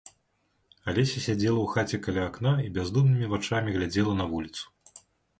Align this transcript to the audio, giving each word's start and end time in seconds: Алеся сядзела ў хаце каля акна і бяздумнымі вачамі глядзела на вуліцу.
Алеся 0.91 1.19
сядзела 1.25 1.59
ў 1.63 1.67
хаце 1.73 1.99
каля 2.05 2.23
акна 2.29 2.53
і 2.67 2.71
бяздумнымі 2.77 3.27
вачамі 3.33 3.75
глядзела 3.75 4.15
на 4.23 4.27
вуліцу. 4.33 4.63